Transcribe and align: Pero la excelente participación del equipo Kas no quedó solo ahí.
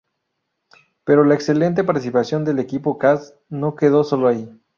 Pero 1.03 1.23
la 1.23 1.35
excelente 1.35 1.83
participación 1.83 2.43
del 2.43 2.57
equipo 2.57 2.97
Kas 2.97 3.37
no 3.49 3.75
quedó 3.75 4.03
solo 4.03 4.29
ahí. 4.29 4.49